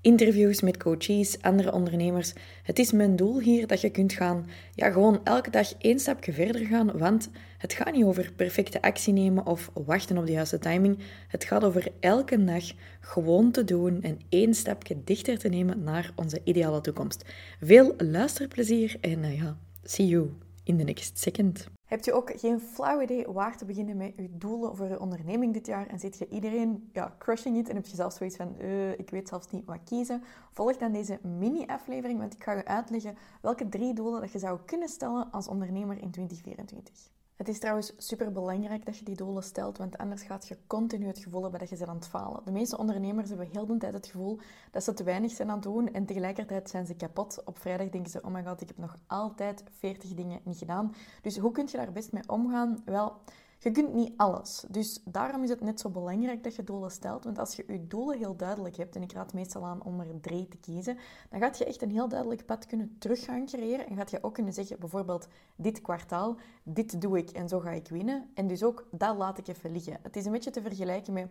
[0.00, 2.32] interviews met coaches, andere ondernemers.
[2.62, 6.32] Het is mijn doel hier dat je kunt gaan, ja, gewoon elke dag één stapje
[6.32, 10.58] verder gaan, want het gaat niet over perfecte actie nemen of wachten op de juiste
[10.58, 10.98] timing.
[11.28, 12.64] Het gaat over elke dag
[13.00, 17.24] gewoon te doen en één stapje dichter te nemen naar onze ideale toekomst.
[17.60, 20.30] Veel luisterplezier en uh, ja, see you
[20.64, 21.77] in the next second.
[21.88, 25.52] Heb je ook geen flauw idee waar te beginnen met je doelen voor je onderneming
[25.52, 28.54] dit jaar en zit je iedereen ja, crushing it en heb je zelfs zoiets van
[28.60, 30.22] uh, ik weet zelfs niet wat kiezen?
[30.52, 34.58] Volg dan deze mini-aflevering, want ik ga je uitleggen welke drie doelen dat je zou
[34.64, 37.17] kunnen stellen als ondernemer in 2024.
[37.38, 41.06] Het is trouwens super belangrijk dat je die doelen stelt, want anders gaat je continu
[41.06, 42.44] het gevoel hebben dat je bent aan het falen.
[42.44, 44.38] De meeste ondernemers hebben heel de tijd het gevoel
[44.70, 47.42] dat ze te weinig zijn aan het doen en tegelijkertijd zijn ze kapot.
[47.44, 50.94] Op vrijdag denken ze, oh my god, ik heb nog altijd 40 dingen niet gedaan.
[51.22, 52.82] Dus hoe kun je daar best mee omgaan?
[52.84, 53.16] Wel,
[53.58, 54.64] je kunt niet alles.
[54.68, 57.24] Dus daarom is het net zo belangrijk dat je doelen stelt.
[57.24, 60.20] Want als je je doelen heel duidelijk hebt, en ik raad meestal aan om er
[60.20, 60.98] drie te kiezen,
[61.30, 63.86] dan gaat je echt een heel duidelijk pad kunnen terug gaan creëren.
[63.86, 67.70] En gaat je ook kunnen zeggen, bijvoorbeeld, dit kwartaal, dit doe ik en zo ga
[67.70, 68.30] ik winnen.
[68.34, 69.98] En dus ook, dat laat ik even liggen.
[70.02, 71.28] Het is een beetje te vergelijken met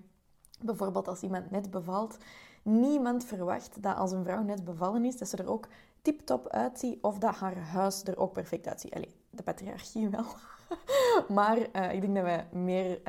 [0.61, 2.17] bijvoorbeeld als iemand net bevalt.
[2.64, 5.67] Niemand verwacht dat als een vrouw net bevallen is, dat ze er ook
[6.02, 8.94] tip-top uitziet of dat haar huis er ook perfect uitziet.
[8.94, 10.25] Allee, de patriarchie wel.
[11.27, 13.01] maar uh, ik denk dat wij meer...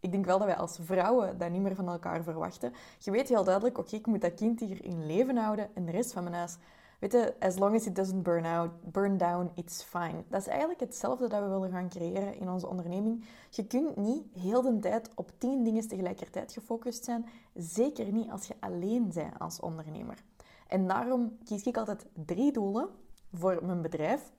[0.00, 2.72] Ik denk wel dat wij als vrouwen dat niet meer van elkaar verwachten.
[2.98, 5.92] Je weet heel duidelijk, oké, ik moet dat kind hier in leven houden en de
[5.92, 6.56] rest van mijn huis...
[7.00, 10.24] Weet je, as long as it doesn't burn out, burn down, it's fine.
[10.28, 13.24] Dat is eigenlijk hetzelfde dat we willen gaan creëren in onze onderneming.
[13.50, 17.26] Je kunt niet heel de tijd op tien dingen tegelijkertijd gefocust zijn.
[17.54, 20.22] Zeker niet als je alleen bent als ondernemer.
[20.68, 22.88] En daarom kies ik altijd drie doelen
[23.32, 24.32] voor mijn bedrijf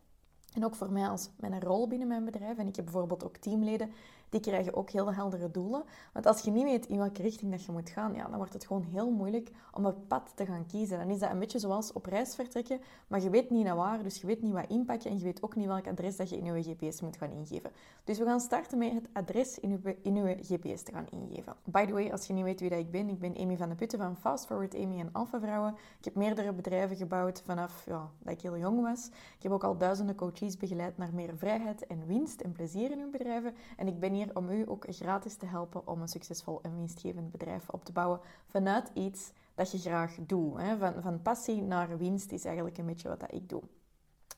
[0.53, 2.57] en ook voor mij als mijn rol binnen mijn bedrijf.
[2.57, 3.91] En ik heb bijvoorbeeld ook teamleden
[4.31, 5.83] die krijgen ook heel heldere doelen.
[6.13, 8.53] Want als je niet weet in welke richting dat je moet gaan, ja, dan wordt
[8.53, 10.97] het gewoon heel moeilijk om een pad te gaan kiezen.
[10.97, 14.03] Dan is dat een beetje zoals op reis vertrekken, maar je weet niet naar waar,
[14.03, 16.37] dus je weet niet wat inpakken en je weet ook niet welk adres dat je
[16.37, 17.71] in je GPS moet gaan ingeven.
[18.03, 21.55] Dus we gaan starten met het adres in je, in uw GPS te gaan ingeven.
[21.63, 23.69] By the way, als je niet weet wie dat ik ben, ik ben Amy van
[23.69, 25.75] de Putten van Fast Forward Amy en Alpha Vrouwen.
[25.97, 29.07] Ik heb meerdere bedrijven gebouwd vanaf ja, dat ik heel jong was.
[29.07, 32.99] Ik heb ook al duizenden coaches begeleid naar meer vrijheid en winst en plezier in
[32.99, 33.55] hun bedrijven.
[33.77, 37.31] En ik ben hier om u ook gratis te helpen om een succesvol en winstgevend
[37.31, 40.57] bedrijf op te bouwen vanuit iets dat je graag doet.
[40.57, 40.77] Hè.
[40.77, 43.61] Van, van passie naar winst is eigenlijk een beetje wat ik doe.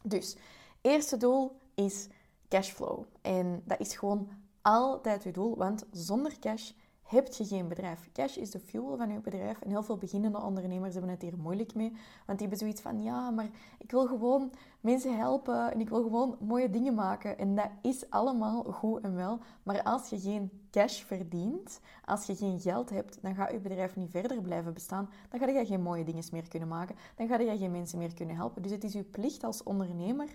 [0.04, 0.38] Dus,
[0.82, 2.08] eerste doel is
[2.50, 3.04] cashflow.
[3.22, 4.30] En dat is gewoon
[4.62, 6.72] altijd je doel, want zonder cash
[7.04, 8.10] heb je geen bedrijf.
[8.14, 9.62] Cash is de fuel van je bedrijf.
[9.62, 11.90] En heel veel beginnende ondernemers hebben het hier moeilijk mee.
[12.26, 16.04] Want die hebben zoiets van, ja, maar ik wil gewoon mensen helpen en ik wil
[16.04, 17.38] gewoon mooie dingen maken.
[17.38, 19.40] En dat is allemaal goed en wel.
[19.64, 23.96] Maar als je geen cash verdient, als je geen geld hebt, dan gaat je bedrijf
[23.96, 25.10] niet verder blijven bestaan.
[25.30, 26.96] Dan ga je geen mooie dingen meer kunnen maken.
[27.16, 28.62] Dan ga je geen mensen meer kunnen helpen.
[28.62, 30.34] Dus het is je plicht als ondernemer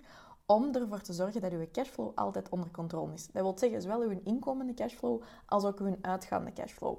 [0.51, 3.27] om ervoor te zorgen dat uw cashflow altijd onder controle is.
[3.31, 6.97] Dat wil zeggen, zowel uw inkomende cashflow als ook uw uitgaande cashflow.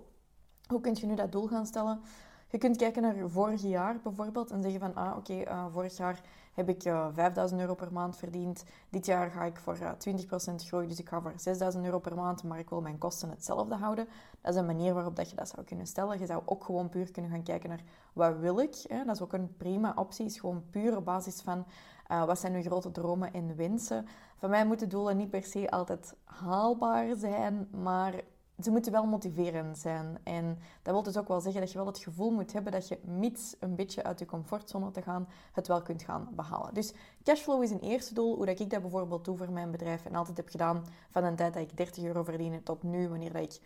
[0.66, 2.00] Hoe kunt je nu dat doel gaan stellen?
[2.48, 6.20] Je kunt kijken naar vorig jaar bijvoorbeeld en zeggen van, ah oké, eh, vorig jaar
[6.54, 8.64] heb ik uh, eh, 5000 euro per maand verdiend.
[8.88, 11.98] Dit jaar ga ik voor uh, eh, 20% groei, dus ik ga voor 6000 euro
[11.98, 14.08] per maand, maar ik wil mijn kosten hetzelfde houden.
[14.40, 16.18] Dat is een manier waarop dat je dat zou kunnen stellen.
[16.18, 18.74] Je zou ook gewoon puur kunnen gaan kijken naar, wat wil ik?
[18.88, 19.04] Hè?
[19.04, 21.64] Dat is ook een prima optie, is gewoon puur op basis van,
[22.10, 24.06] uh, wat zijn uw grote dromen en wensen?
[24.36, 28.14] Van mij moeten doelen niet per se altijd haalbaar zijn, maar
[28.62, 30.18] ze moeten wel motiverend zijn.
[30.22, 32.88] En dat wil dus ook wel zeggen dat je wel het gevoel moet hebben dat
[32.88, 36.74] je, mits een beetje uit je comfortzone te gaan, het wel kunt gaan behalen.
[36.74, 38.36] Dus cashflow is een eerste doel.
[38.36, 41.36] Hoe dat ik dat bijvoorbeeld doe voor mijn bedrijf en altijd heb gedaan van een
[41.36, 43.60] tijd dat ik 30 euro verdiende tot nu, wanneer dat ik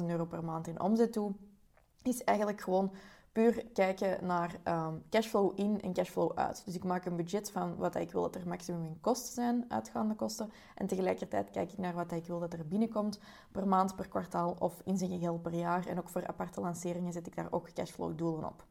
[0.00, 1.32] 100.000 euro per maand in omzet doe,
[2.02, 2.92] is eigenlijk gewoon
[3.32, 6.62] puur kijken naar um, cashflow in en cashflow uit.
[6.64, 9.64] Dus ik maak een budget van wat ik wil dat er maximum in kosten zijn,
[9.68, 10.52] uitgaande kosten.
[10.74, 13.20] En tegelijkertijd kijk ik naar wat ik wil dat er binnenkomt
[13.52, 15.86] per maand, per kwartaal of in zijn geheel per jaar.
[15.86, 18.64] En ook voor aparte lanceringen zet ik daar ook cashflow doelen op.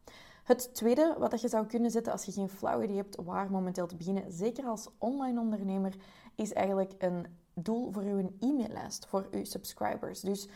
[0.43, 3.87] Het tweede wat je zou kunnen zetten als je geen flauw idee hebt waar momenteel
[3.87, 5.95] te beginnen, zeker als online ondernemer,
[6.35, 10.19] is eigenlijk een doel voor uw e-maillijst, voor uw subscribers.
[10.19, 10.47] Dus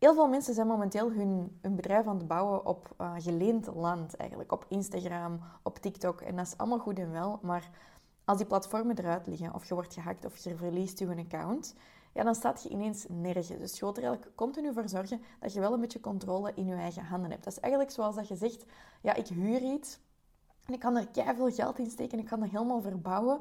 [0.00, 4.52] Heel veel mensen zijn momenteel hun, bedrijf aan het bouwen op uh, geleend land, eigenlijk.
[4.52, 6.20] Op Instagram, op TikTok.
[6.20, 7.38] En dat is allemaal goed en wel.
[7.42, 7.70] Maar
[8.24, 11.74] als die platformen eruit liggen, of je wordt gehackt of je verliest je account,
[12.12, 13.48] ja, dan staat je ineens nergens.
[13.48, 16.66] Dus je wilt er eigenlijk continu voor zorgen dat je wel een beetje controle in
[16.66, 17.44] je eigen handen hebt.
[17.44, 18.64] Dat is eigenlijk zoals dat je zegt,
[19.00, 19.98] ja, ik huur iets
[20.66, 23.40] en ik kan er veel geld in steken, ik kan dat helemaal verbouwen.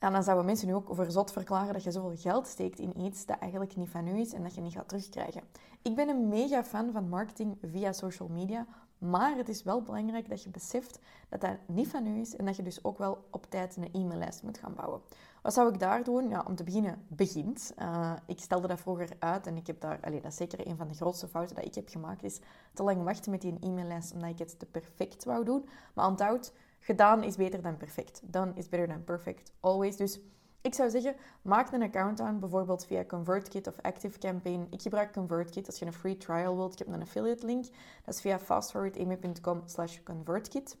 [0.00, 3.00] En dan zouden mensen nu ook voor zot verklaren dat je zoveel geld steekt in
[3.00, 5.42] iets dat eigenlijk niet van u is en dat je niet gaat terugkrijgen.
[5.82, 8.66] Ik ben een mega fan van marketing via social media,
[8.98, 10.98] maar het is wel belangrijk dat je beseft
[11.28, 13.88] dat dat niet van u is en dat je dus ook wel op tijd een
[13.92, 15.00] e-maillijst moet gaan bouwen.
[15.42, 16.28] Wat zou ik daar doen?
[16.28, 17.74] Ja, om te beginnen, begint.
[17.78, 20.76] Uh, ik stelde dat vroeger uit en ik heb daar, allez, dat is zeker een
[20.76, 22.40] van de grootste fouten dat ik heb gemaakt, is
[22.72, 25.68] te lang wachten met die e-maillijst omdat ik het te perfect wou doen.
[25.94, 28.20] Maar onthoud, gedaan is beter dan perfect.
[28.24, 29.96] Done is better than perfect, always.
[29.96, 30.20] Dus
[30.62, 34.66] ik zou zeggen, maak een account aan, bijvoorbeeld via ConvertKit of ActiveCampaign.
[34.70, 36.72] Ik gebruik ConvertKit als je een free trial wilt.
[36.72, 37.64] Ik heb een affiliate link.
[38.04, 40.76] Dat is via fastforwardamy.com slash convertkit.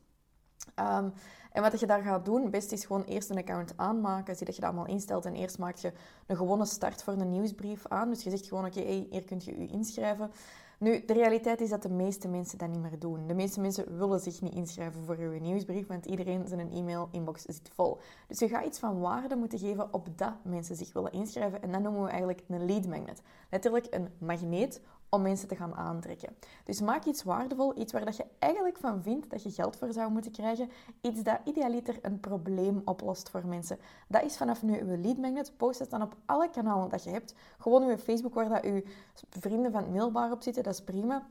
[0.74, 1.08] Ehm,
[1.52, 4.36] en wat je daar gaat doen, best is gewoon eerst een account aanmaken.
[4.36, 5.24] Zie dat je dat allemaal instelt.
[5.24, 5.92] En eerst maak je
[6.26, 8.10] een gewone start voor een nieuwsbrief aan.
[8.10, 10.30] Dus je zegt gewoon, oké, hier kun je je inschrijven.
[10.80, 13.26] Nu, de realiteit is dat de meeste mensen dat niet meer doen.
[13.26, 17.70] De meeste mensen willen zich niet inschrijven voor uw nieuwsbrief, want iedereen zijn e-mail-inbox zit
[17.74, 17.98] vol.
[18.28, 21.62] Dus je gaat iets van waarde moeten geven op dat mensen zich willen inschrijven.
[21.62, 23.22] En dat noemen we eigenlijk een lead magnet.
[23.50, 26.36] Letterlijk een magneet om mensen te gaan aantrekken.
[26.64, 29.92] Dus maak iets waardevol, iets waar dat je eigenlijk van vindt dat je geld voor
[29.92, 30.70] zou moeten krijgen.
[31.00, 33.78] Iets dat idealiter een probleem oplost voor mensen.
[34.08, 35.52] Dat is vanaf nu uw lead magnet.
[35.56, 37.34] Post het dan op alle kanalen dat je hebt.
[37.58, 38.82] Gewoon uw Facebook waar dat uw
[39.28, 41.26] vrienden van het mailbaar op zitten, dat is prima.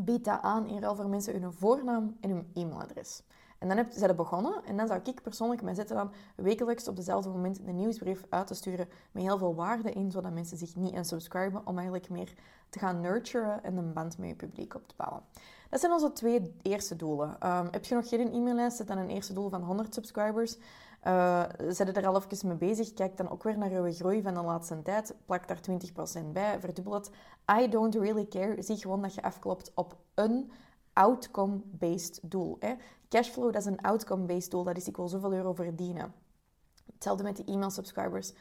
[0.00, 3.22] Bied dat aan in ruil voor mensen hun voornaam en hun e-mailadres.
[3.64, 6.88] En dan heb, zijn ze begonnen en dan zou ik persoonlijk mij zetten dan wekelijks
[6.88, 10.56] op dezelfde moment een nieuwsbrief uit te sturen met heel veel waarde in, zodat mensen
[10.56, 12.32] zich niet unsubscriben, om eigenlijk meer
[12.68, 15.22] te gaan nurturen en een band met je publiek op te bouwen.
[15.70, 17.28] Dat zijn onze twee eerste doelen.
[17.28, 20.56] Um, heb je nog geen e-maillijst, zet dan een eerste doel van 100 subscribers.
[21.06, 22.94] Uh, zet er al even mee bezig.
[22.94, 25.14] Kijk dan ook weer naar je groei van de laatste tijd.
[25.26, 25.60] Plak daar
[26.22, 27.10] 20% bij, verdubbel het.
[27.60, 28.62] I don't really care.
[28.62, 30.50] Zie gewoon dat je afklopt op een
[30.94, 32.56] outcome-based doel.
[32.60, 32.74] Hè.
[33.08, 34.64] Cashflow, dat is een outcome-based doel.
[34.64, 36.14] Dat is, ik wil zoveel euro verdienen.
[36.92, 38.32] Hetzelfde met de e-mail-subscribers.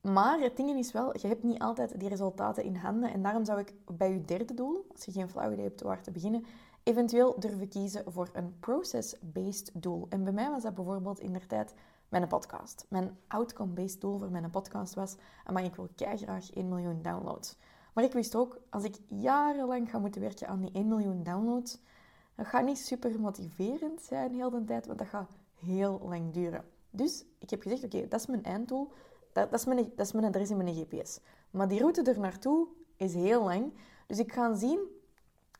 [0.00, 3.12] Maar het ding is wel, je hebt niet altijd die resultaten in handen.
[3.12, 6.02] En daarom zou ik bij je derde doel, als je geen flauw idee hebt waar
[6.02, 6.44] te beginnen,
[6.82, 10.06] eventueel durven kiezen voor een process-based doel.
[10.08, 11.74] En bij mij was dat bijvoorbeeld in der tijd
[12.08, 12.86] mijn podcast.
[12.88, 15.16] Mijn outcome-based doel voor mijn podcast was,
[15.52, 17.56] maar ik wil graag 1 miljoen downloads.
[17.94, 21.78] Maar ik wist ook, als ik jarenlang ga moeten werken aan die 1 miljoen downloads,
[22.34, 26.64] dat gaat niet super motiverend zijn heel de tijd, want dat gaat heel lang duren.
[26.90, 28.92] Dus ik heb gezegd, oké, dat is mijn einddoel.
[29.32, 31.20] Dat, dat, is mijn, dat is mijn adres in mijn GPS.
[31.50, 33.72] Maar die route er naartoe is heel lang.
[34.06, 34.78] Dus ik ga zien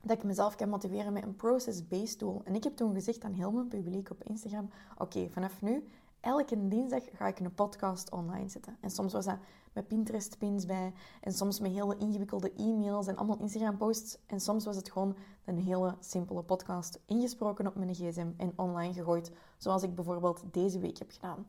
[0.00, 2.40] dat ik mezelf kan motiveren met een process-based doel.
[2.44, 5.88] En ik heb toen gezegd aan heel mijn publiek op Instagram, oké, vanaf nu
[6.20, 8.76] elke dinsdag ga ik een podcast online zetten.
[8.80, 9.38] En soms was dat
[9.74, 10.92] met Pinterest-pins bij.
[11.20, 14.18] En soms met hele ingewikkelde e-mails en allemaal Instagram-posts.
[14.26, 18.92] En soms was het gewoon een hele simpele podcast ingesproken op mijn gsm en online
[18.92, 19.32] gegooid.
[19.56, 21.46] Zoals ik bijvoorbeeld deze week heb gedaan.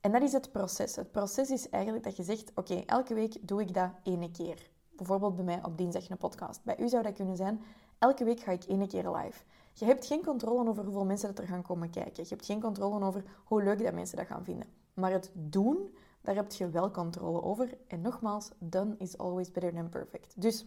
[0.00, 0.96] En dat is het proces.
[0.96, 4.70] Het proces is eigenlijk dat je zegt, oké, elke week doe ik dat ene keer.
[4.96, 6.60] Bijvoorbeeld bij mij op dinsdag een podcast.
[6.64, 7.62] Bij u zou dat kunnen zijn,
[7.98, 9.42] elke week ga ik ene keer live.
[9.72, 12.22] Je hebt geen controle over hoeveel mensen dat er gaan komen kijken.
[12.22, 14.66] Je hebt geen controle over hoe leuk dat mensen dat gaan vinden.
[14.94, 17.78] Maar het doen, daar heb je wel controle over.
[17.86, 20.32] En nogmaals, done is always better than perfect.
[20.36, 20.66] Dus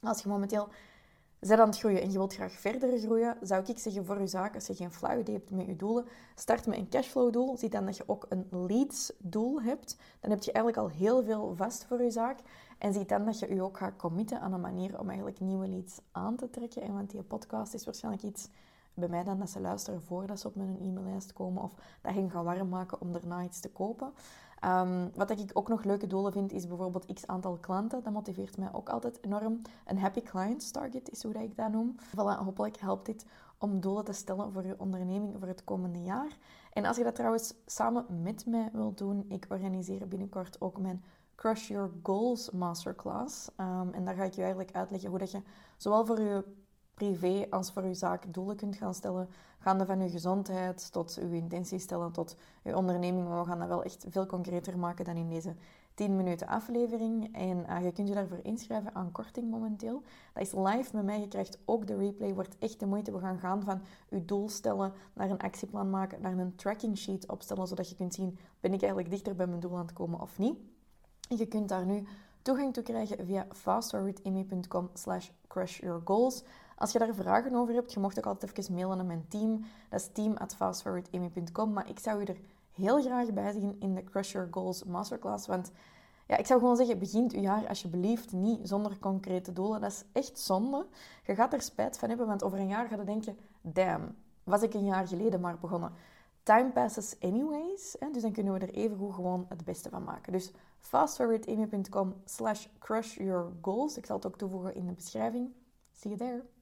[0.00, 0.68] als je momenteel
[1.38, 4.26] bent aan het groeien en je wilt graag verder groeien, zou ik zeggen voor je
[4.26, 7.56] zaak, als je geen flauw idee hebt met je doelen, start met een cashflow doel.
[7.56, 9.96] Zie dan dat je ook een leads doel hebt.
[10.20, 12.38] Dan heb je eigenlijk al heel veel vast voor je zaak.
[12.78, 15.68] En zie dan dat je je ook gaat committen aan een manier om eigenlijk nieuwe
[15.68, 16.82] leads aan te trekken.
[16.82, 18.48] En want die podcast is waarschijnlijk iets
[18.94, 22.30] bij mij dan dat ze luisteren voordat ze op mijn e-maillijst komen of dat je
[22.30, 24.12] gaan warm maken om daarna iets te kopen.
[24.64, 28.02] Um, wat ik ook nog leuke doelen vind, is bijvoorbeeld x aantal klanten.
[28.02, 29.62] Dat motiveert mij ook altijd enorm.
[29.86, 31.94] Een happy clients target is hoe ik dat noem.
[32.16, 33.26] Hopelijk helpt dit
[33.58, 36.38] om doelen te stellen voor je onderneming voor het komende jaar.
[36.72, 41.04] En als je dat trouwens samen met mij wilt doen, ik organiseer binnenkort ook mijn
[41.34, 43.50] Crush Your Goals Masterclass.
[43.56, 45.42] Um, en daar ga ik je eigenlijk uitleggen hoe dat je
[45.76, 46.44] zowel voor je
[46.96, 49.28] privé als voor je zaak doelen kunt gaan stellen.
[49.58, 53.28] Gaande van je gezondheid tot je intentie stellen tot je onderneming.
[53.28, 55.54] Maar we gaan dat wel echt veel concreter maken dan in deze
[55.94, 57.34] 10 minuten aflevering.
[57.34, 60.02] En uh, je kunt je daarvoor inschrijven aan korting momenteel.
[60.32, 61.20] Dat is live met mij.
[61.20, 62.34] Je krijgt ook de replay.
[62.34, 63.12] Wordt echt de moeite.
[63.12, 67.28] We gaan gaan van je doel stellen naar een actieplan maken, naar een tracking sheet
[67.28, 67.66] opstellen.
[67.66, 70.38] Zodat je kunt zien, ben ik eigenlijk dichter bij mijn doel aan het komen of
[70.38, 70.58] niet.
[71.28, 72.06] Je kunt daar nu
[72.42, 76.44] toegang toe krijgen via fastforwardamy.com slash crushyourgoals.
[76.78, 79.64] Als je daar vragen over hebt, je mocht ook altijd even mailen naar mijn team.
[79.88, 81.72] Dat is team.fastforwardamy.com.
[81.72, 82.40] Maar ik zou je er
[82.72, 85.46] heel graag bij zien in de Crush Your Goals Masterclass.
[85.46, 85.72] Want
[86.26, 89.80] ja, ik zou gewoon zeggen, begint uw jaar alsjeblieft niet zonder concrete doelen.
[89.80, 90.86] Dat is echt zonde.
[91.24, 94.62] Je gaat er spijt van hebben, want over een jaar ga je denken, damn, was
[94.62, 95.92] ik een jaar geleden maar begonnen.
[96.42, 100.04] Time passes anyways, hè, dus dan kunnen we er even goed gewoon het beste van
[100.04, 100.32] maken.
[100.32, 103.96] Dus fastforwardamy.com slash crush your goals.
[103.96, 105.52] Ik zal het ook toevoegen in de beschrijving.
[105.92, 106.55] See you there.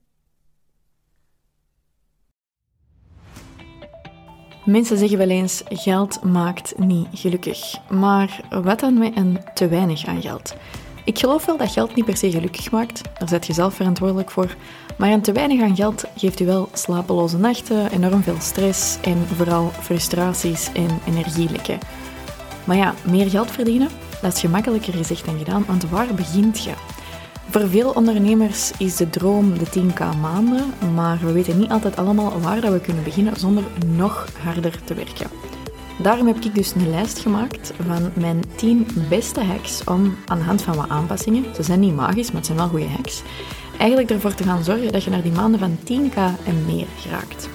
[4.65, 7.75] Mensen zeggen wel eens: geld maakt niet gelukkig.
[7.89, 10.55] Maar wat dan met een te weinig aan geld?
[11.03, 14.31] Ik geloof wel dat geld niet per se gelukkig maakt, daar zet je zelf verantwoordelijk
[14.31, 14.55] voor.
[14.97, 19.17] Maar een te weinig aan geld geeft u wel slapeloze nachten, enorm veel stress en
[19.35, 21.79] vooral frustraties en energielekken.
[22.63, 23.89] Maar ja, meer geld verdienen,
[24.21, 26.94] dat is gemakkelijker gezegd dan gedaan, want waar begint je?
[27.55, 32.39] Voor veel ondernemers is de droom de 10k maanden, maar we weten niet altijd allemaal
[32.41, 33.63] waar dat we kunnen beginnen zonder
[33.95, 35.29] nog harder te werken.
[36.01, 40.43] Daarom heb ik dus een lijst gemaakt van mijn 10 beste hacks om aan de
[40.43, 43.21] hand van wat aanpassingen, ze zijn niet magisch, maar het zijn wel goede hacks,
[43.77, 47.54] eigenlijk ervoor te gaan zorgen dat je naar die maanden van 10k en meer geraakt.